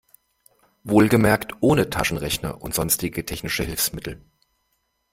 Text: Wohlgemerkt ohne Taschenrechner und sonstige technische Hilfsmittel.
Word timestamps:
Wohlgemerkt 0.83 1.53
ohne 1.59 1.91
Taschenrechner 1.91 2.59
und 2.59 2.73
sonstige 2.73 3.23
technische 3.23 3.61
Hilfsmittel. 3.63 4.19